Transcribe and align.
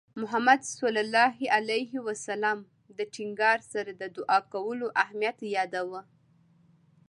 محمد 0.21 0.61
صلى 0.63 0.99
الله 1.05 1.35
عليه 1.57 1.91
وسلم 2.07 2.57
د 2.97 2.99
ټینګار 3.15 3.59
سره 3.73 3.91
د 4.01 4.03
دُعا 4.17 4.39
کولو 4.53 4.87
اهمیت 5.03 5.37
یاداوه. 5.57 6.01